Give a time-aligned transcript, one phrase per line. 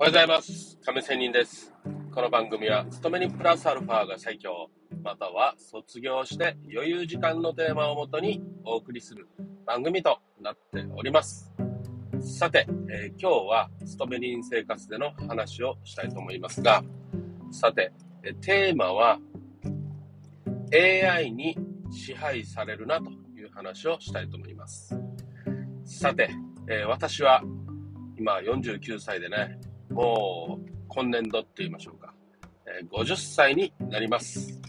[0.00, 0.78] おはようございます。
[0.84, 1.74] 亀仙人です。
[2.14, 4.70] この番組は、勤めにプラスアルファが最強、
[5.02, 9.26] または卒業して余裕時間のテーマをもとにお送りする
[9.66, 11.52] 番組となっております。
[12.20, 16.84] さて、えー今日は勤め人生活での話をしたいと思いますが、
[17.50, 17.92] さて、
[18.22, 19.18] えテーマは、
[20.72, 21.58] AI に
[21.90, 24.96] 支配されるなという話をしたいと思います。
[25.84, 26.30] さて、
[26.68, 27.42] えー私は
[28.16, 29.58] 今49歳でね、
[29.98, 32.14] もう今年度って言いましょうか、
[32.66, 34.60] えー50歳になります。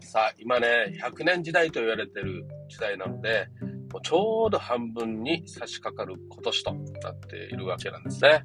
[0.00, 3.46] さあ、今ね、100年時代と言われてる時代なので、
[3.92, 6.72] もうちょうど半分に差し掛かる今年と
[7.02, 8.42] なっているわけなんですね。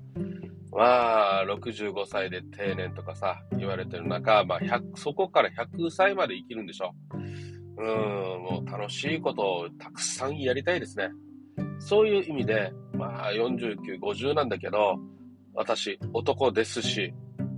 [0.73, 4.59] まあ、65歳で定年とかさ、言われてる中、まあ、
[4.95, 7.81] そこから100歳まで生きるんでしょう。
[7.81, 11.11] ん、もう楽しいことをたくさんやりたいですね。
[11.80, 15.00] そういう意味で、まあ、49、50なんだけど、
[15.56, 17.14] 私、男ですし、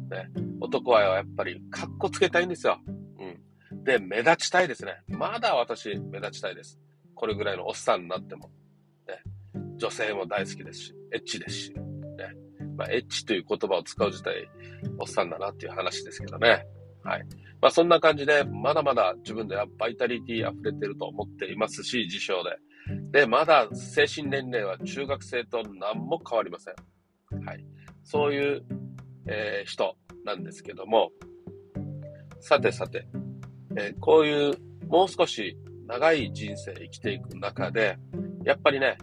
[0.09, 0.29] ね、
[0.61, 2.79] 男はやっぱり、かっこつけたいんですよ。
[3.19, 3.83] うん。
[3.83, 5.01] で、目立ちたいですね。
[5.07, 6.79] まだ私、目立ちたいです。
[7.15, 8.51] これぐらいのおっさんになっても。
[9.07, 9.21] ね、
[9.77, 11.73] 女性も大好きですし、エッチですし。
[11.73, 11.81] ね、
[12.77, 14.47] まあ、エッチという言葉を使う自体、
[14.99, 16.65] おっさんだなっていう話ですけどね。
[17.03, 17.23] はい。
[17.59, 23.21] まあ、そんな感じで、まだまだ自分ではバイタリティ溢れてると思っていますし、自称で。
[23.21, 26.75] で、まだ精神年齢は中学生と何も変わりません。
[27.45, 27.65] はい。
[28.09, 28.65] そういう、
[29.27, 31.11] えー人なんですけども、
[32.39, 33.05] さてさて、
[33.77, 34.53] えーこういう
[34.87, 37.97] もう少し長い人生生きていく中で、
[38.45, 38.97] やっぱりね、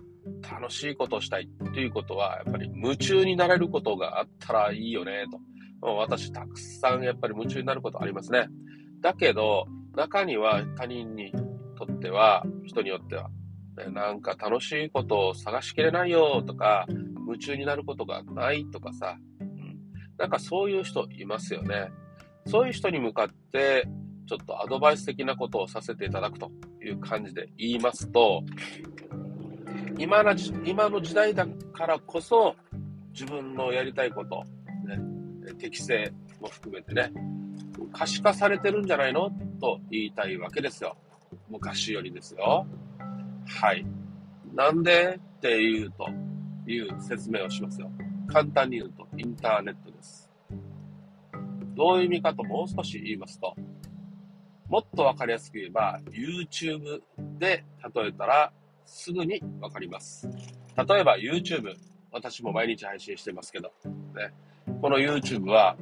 [0.50, 5.38] 楽しいことをしたいということは、やっぱり夢中になれることがあったらいいよね、と。
[5.86, 8.46] もう私、たくさんやっぱり夢中になることありますね。
[9.02, 11.30] だけど、中には他人に
[11.76, 13.28] とっては、人によっては、
[13.76, 16.86] ねなんか楽しいことを探しきれないよとか、
[17.26, 19.78] 夢中になることがないとかさ、うん、
[20.18, 21.90] なんかそういう人いますよね。
[22.46, 23.88] そういう人に向かって、
[24.26, 26.50] ちょっとアドバイス的なことをさせていただくと
[26.82, 28.42] いう感じで言いますと、
[29.98, 32.54] 今のじ今の時代だからこそ、
[33.12, 34.44] 自分のやりたいこと、
[34.86, 34.98] ね、
[35.58, 37.12] 適性も含めてね、
[37.92, 39.30] 可視化されてるんじゃないの
[39.60, 40.96] と言いたいわけですよ。
[41.48, 42.66] 昔よりですよ。
[43.46, 43.86] はい。
[44.54, 46.08] なんでっていうと、
[46.72, 47.90] いう説明をしますよ。
[48.28, 50.30] 簡単に言うと、インターネットです。
[51.76, 53.54] どういう意味かともう少し言いますと、
[54.68, 57.02] もっとわかりやすく言えば、YouTube
[57.38, 57.64] で
[57.94, 58.52] 例えたら
[58.84, 60.28] すぐにわかります。
[60.76, 61.74] 例えば YouTube、
[62.10, 63.72] 私も毎日配信してますけど、
[64.14, 64.32] ね、
[64.80, 65.76] この YouTube は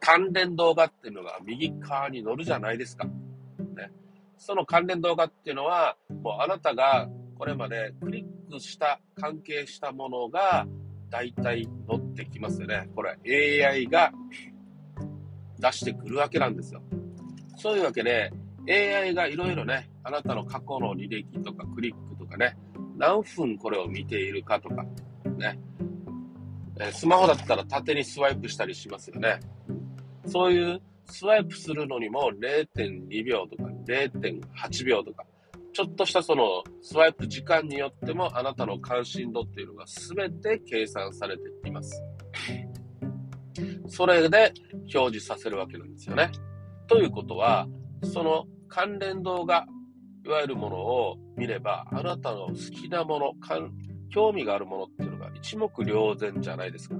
[0.00, 3.04] 関連動画っていうのが右側に載るじゃないですか。
[3.04, 3.90] ね、
[4.38, 10.66] その関連動画っていうのは、もうあなたがこれまでクリッした、関係したものが
[11.10, 12.88] 大体載ってきますよね。
[12.94, 14.12] これ AI が
[15.58, 16.82] 出してくるわけなんですよ。
[17.56, 18.32] そういうわけで、
[18.68, 22.56] AI がいろいろね、あなたの過去の履歴とかクリックとかね、
[22.96, 24.84] 何分これを見ているかとか、
[25.36, 25.58] ね、
[26.92, 29.40] スマホだったら縦にスワイプしたりしますよね。
[30.26, 35.24] そういうスワイプするのにも0.2秒とか0.8秒とか、
[35.72, 42.02] ちょっとしたそのスワイプ時間によってもあなたの関心度っていうのが全て計算されています。
[43.88, 44.52] それで
[44.94, 46.30] 表示させるわけなんですよね。
[46.86, 47.66] ということは、
[48.02, 49.66] その関連動画、
[50.24, 53.32] いわゆるものを見れば、あなたの好きなもの、
[54.10, 56.96] 興味があるものっていうのが一目瞭然じゃないですか。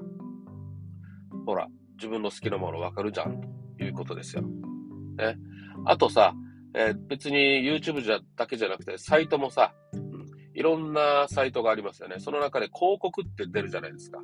[1.47, 3.41] ほら、自分の好きなものわかるじゃん、
[3.79, 4.43] ということですよ。
[4.43, 5.37] ね。
[5.85, 6.35] あとさ、
[6.75, 10.11] えー別に YouTube じゃだけじゃなくて、サイトもさ、うん
[10.53, 12.17] いろんなサイトがありますよね。
[12.19, 14.19] その中で広告って出るじゃないですか。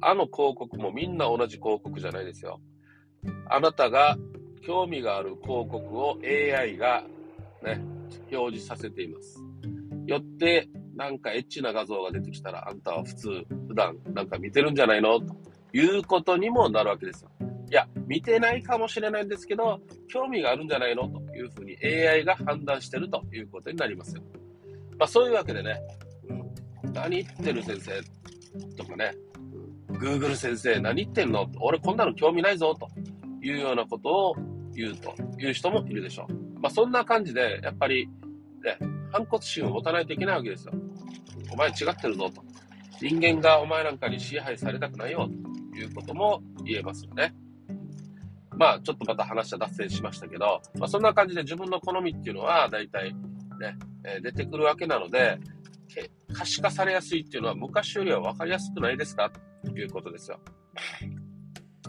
[0.00, 2.60] あの広告もみんな同じ広告じゃないですよ。
[3.48, 4.16] あなたが
[4.62, 7.04] 興味がある広告を AI が
[7.62, 7.80] ね、
[8.32, 9.38] 表示させています。
[10.06, 13.28] よって、なんかエッチな画像が出てきたら、あんたは普通、
[13.68, 15.20] 普段なんか見てるんじゃないの？
[15.20, 15.36] と
[15.72, 17.30] いうことにもなるわけですよ。
[17.68, 21.08] いや、見てないかもしれないんですけど、興味があるんじゃないの？
[21.08, 24.22] というふうに AI が判断してるということになりますよ。
[24.98, 25.80] まあそういうわけでね、
[26.28, 28.00] うん、何言ってる先生
[28.76, 29.14] とかね、
[29.90, 31.50] Google 先生何言ってんの？
[31.60, 32.88] 俺こんなの興味ないぞと
[33.42, 34.36] いうようなことを
[34.72, 36.60] 言うという人もいるでしょう。
[36.60, 38.06] まあそんな感じで、やっぱり、
[38.64, 38.78] ね、
[39.10, 40.72] 反骨心を持たないといけないわけですよ。
[41.52, 42.44] お前違ってるぞと。
[43.00, 45.28] 人間がお前なんかに支配されたくないよ
[45.72, 47.34] ということも言えますよね。
[48.56, 55.38] まあちょっとまた話は脱線しましたけど、まあそんな感じで自分の好みっていうのは大体ね、え出てくるわけなので、
[56.32, 59.30] 可視化されやすいっていうのは昔よりは分かりやすくないですか？
[59.64, 60.40] ということですよ。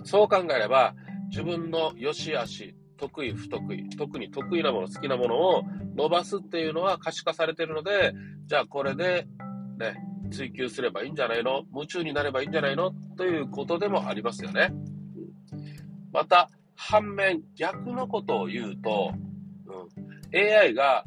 [0.04, 0.96] そう考えれば、
[1.30, 5.64] 自分の良し悪し、得意、不得意、特に得意なもの、好きなものを
[5.96, 8.14] 伸ばすっていうのは可視化されてるので、
[8.46, 9.28] じゃあこれで、
[9.78, 9.96] ね、
[10.32, 11.64] 追求すればいいんじゃないの？
[11.74, 12.92] 夢中になればいいんじゃないの？
[13.18, 14.72] ということでもありますよね。
[16.12, 19.12] また、反面、逆のことを言うと、
[19.66, 21.06] うん、AI が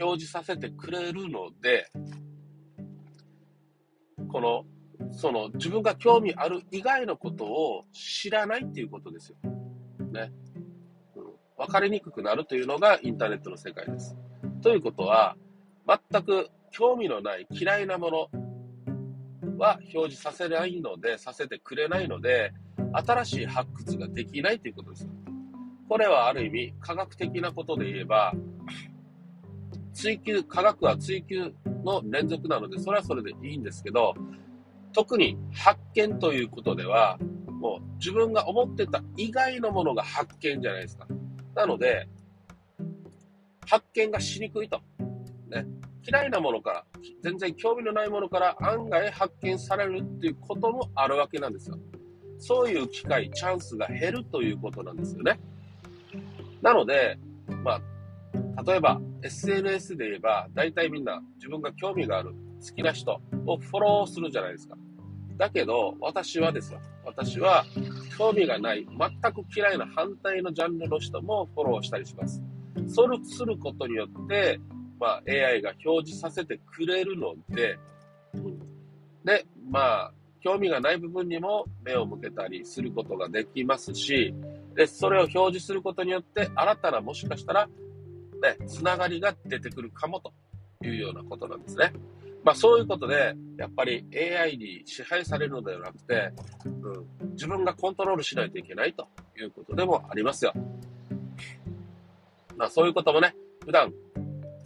[0.00, 1.86] 表示させてくれるので、
[4.28, 4.64] この、
[5.12, 9.36] その自分が興味ある以外のことを知らないっていうことですよ。
[10.12, 10.32] ね。
[11.14, 11.24] うん、
[11.56, 14.16] 分かりにくくなるというのがインターネットの世界です。
[14.60, 15.36] ということは、
[15.86, 18.18] 全く興味のない嫌いなもの
[19.58, 22.52] は表示させないので、させてくれないので、
[22.94, 25.08] 新しい発掘ができないということです。
[25.88, 28.32] これはある意味、科学的なことで言えば、
[29.92, 31.52] 追求、科学は追求
[31.84, 34.14] の連続なので、それはそれでいいんですけど、
[34.92, 37.18] 特に発見ということでは、
[37.48, 41.06] もう自分が思ってた以外のものが発見じゃないですか。
[41.54, 42.08] なので、
[43.66, 44.80] 発見がしにくいと。
[45.48, 45.66] ね。
[46.06, 46.84] 嫌いなものから、
[47.22, 51.78] 全然興味のないものから案外発見されるっていうこともあるわけなんですよ。
[52.38, 55.38] そういう機会、チャンスが減るということなんですよね。
[56.62, 57.18] なので、
[57.62, 57.80] ま
[58.56, 64.76] あ、例えば SNS で言えば、大体みんな自分が興味がある好きな人をフォローするじゃないですか。
[65.36, 66.80] だけど、私はですよ。
[67.04, 67.64] 私は
[68.16, 72.42] 興味がない、全く嫌いな反対のジャンルの人もフォローしたりします。
[72.88, 74.60] それすることによって、
[74.98, 77.78] まあ、AI が表示させてくれるので、
[79.24, 80.12] で、まあ、
[80.44, 84.34] 興味がない部分にも目を向けたりすることができますし、
[84.76, 90.34] で、それを表示することによって、新たなもしかしたら、ね、つながりが出てくるかもと
[90.84, 91.94] いうようなことなんですね。
[92.44, 96.30] まあそういうことで、やっぱり AI に支配されるのではなくて、
[96.66, 99.08] うん、自分がコントロールしないといけないと
[99.40, 100.52] いうことでもありますよ。
[102.58, 103.90] まあそういうこともね、普段、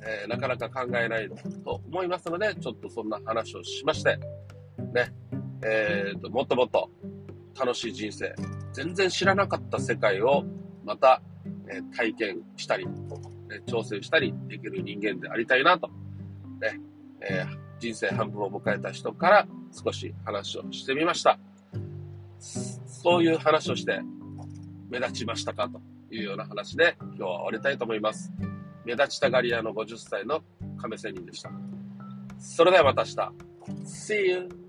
[0.02, 1.28] えー、なかなか考えない
[1.64, 4.18] と思いますので、ちょっとそんな話をしまして、
[4.92, 5.12] ね、
[5.62, 6.90] えーと、もっともっと
[7.58, 8.34] 楽しい人生、
[8.72, 10.44] 全然知らなかった世界を
[10.84, 11.22] また、
[11.68, 12.86] えー、体験したり、
[13.50, 15.88] え挑戦したりできる人間でありたいなと、
[16.60, 16.80] ね
[17.20, 21.38] えー人生半分を迎えた人から少し話をしてみました。
[22.40, 24.00] そういう話をして
[24.90, 28.32] 目立ちましたかというような話で今日は終わりたいと思います。
[28.84, 30.42] 目立ちたがり屋の50歳の
[30.80, 31.50] 亀仙人でした。
[32.38, 33.32] それではまた明日。
[33.84, 34.67] See you!